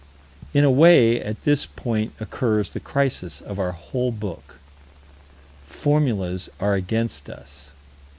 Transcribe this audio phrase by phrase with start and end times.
[0.51, 4.55] In a way, at this point occurs the crisis of our whole book.
[5.67, 7.69] Formulas are against us.